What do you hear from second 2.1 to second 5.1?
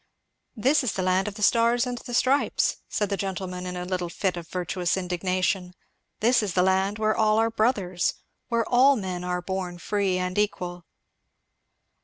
stripes!" said the gentleman in a little fit of virtuous